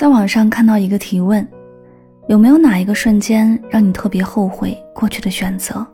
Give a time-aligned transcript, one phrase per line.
[0.00, 1.46] 在网上看到一个提问：
[2.26, 5.86] 有没有哪一个瞬间让你特别后悔过去的选择？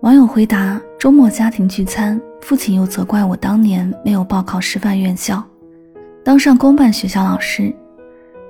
[0.00, 5.44] 网友回答：周末家庭聚餐，父亲又责怪我当年没有报考师范院校，
[6.24, 7.70] 当上公办学校老师，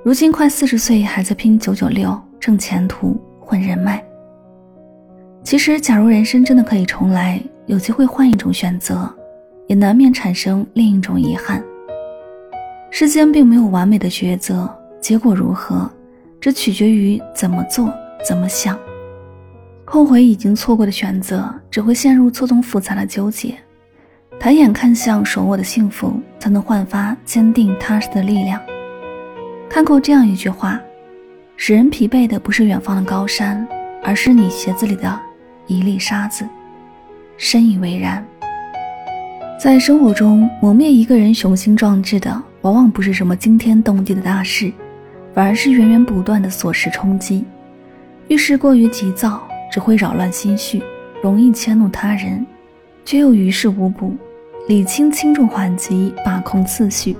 [0.04, 4.00] 如今快四十岁还在拼九九六，挣前途，混人脉。
[5.42, 9.12] 其实，假如人生真的可以重来，有机会换一种选择，
[9.66, 11.60] 也难免产生另一种遗憾。
[12.92, 14.72] 世间并没有完美的抉择。
[15.04, 15.86] 结果如何，
[16.40, 17.92] 这取决于怎么做、
[18.26, 18.78] 怎么想。
[19.84, 23.54] 后悔已经错过的选择，只会陷入错综复杂的纠结。
[24.40, 28.58] 抬眼看向手握的幸福，才能焕发坚定踏实的力量。
[29.68, 30.80] 看过这样一句话：
[31.54, 33.68] 使人疲惫的不是远方的高山，
[34.02, 35.20] 而是你鞋子里的
[35.66, 36.48] 一粒沙子。
[37.36, 38.26] 深以为然。
[39.60, 44.72] 在生活中，磨灭一个人雄心壮志的，往往不是什么惊天动地的大事。
[45.34, 47.44] 反而是源源不断的琐事冲击，
[48.28, 50.80] 遇事过于急躁，只会扰乱心绪，
[51.20, 52.46] 容易迁怒他人，
[53.04, 54.14] 却又于事无补。
[54.68, 57.16] 理清轻重缓急，把控次序，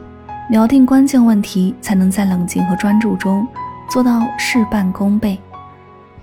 [0.48, 3.46] 瞄定关键问题，才能在冷静和专注中
[3.90, 5.36] 做到事半功倍。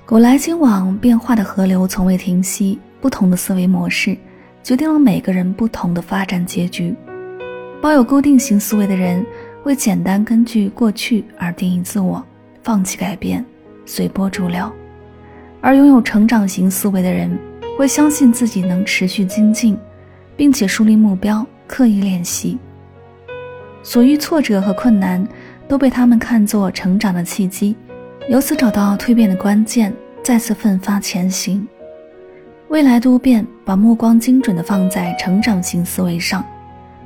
[0.05, 2.79] 古来今往，变化的河流从未停息。
[3.01, 4.15] 不同的思维模式，
[4.63, 6.95] 决定了每个人不同的发展结局。
[7.81, 9.25] 抱有固定型思维的人。
[9.63, 12.23] 会简单根据过去而定义自我，
[12.63, 13.45] 放弃改变，
[13.85, 14.65] 随波逐流；
[15.61, 17.37] 而拥有成长型思维的人，
[17.77, 19.77] 会相信自己能持续精进，
[20.35, 22.57] 并且树立目标，刻意练习。
[23.83, 25.25] 所遇挫折和困难，
[25.67, 27.75] 都被他们看作成长的契机，
[28.29, 31.67] 由此找到蜕变的关键，再次奋发前行。
[32.69, 36.43] 未来多变，把目光精准地放在成长型思维上。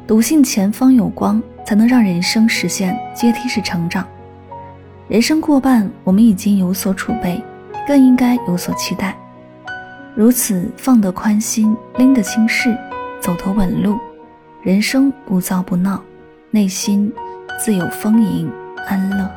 [0.05, 4.07] 笃信前方有光，才能让人生实现阶梯式成长。
[5.07, 7.41] 人生过半，我们已经有所储备，
[7.87, 9.17] 更应该有所期待。
[10.15, 12.75] 如此放得宽心，拎得轻事，
[13.19, 13.97] 走得稳路，
[14.61, 16.01] 人生不躁不闹，
[16.51, 17.11] 内心
[17.59, 18.49] 自有丰盈
[18.87, 19.29] 安乐。